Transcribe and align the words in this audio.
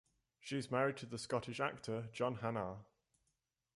She 0.39 0.57
is 0.57 0.71
married 0.71 0.97
to 0.97 1.05
the 1.05 1.19
Scottish 1.19 1.59
actor 1.59 2.07
John 2.11 2.37
Hannah. 2.37 2.77